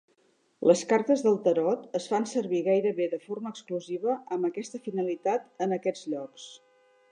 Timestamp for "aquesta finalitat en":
4.51-5.79